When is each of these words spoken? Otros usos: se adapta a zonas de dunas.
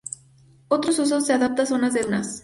Otros 0.67 0.97
usos: 0.97 1.27
se 1.27 1.33
adapta 1.33 1.61
a 1.61 1.67
zonas 1.67 1.93
de 1.93 2.01
dunas. 2.01 2.39